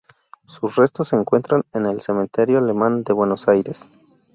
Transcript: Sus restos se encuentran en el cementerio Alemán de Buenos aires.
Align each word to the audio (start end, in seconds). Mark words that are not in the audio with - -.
Sus 0.47 0.77
restos 0.77 1.09
se 1.09 1.15
encuentran 1.15 1.61
en 1.75 1.85
el 1.85 2.01
cementerio 2.01 2.57
Alemán 2.57 3.03
de 3.03 3.13
Buenos 3.13 3.47
aires. 3.47 3.87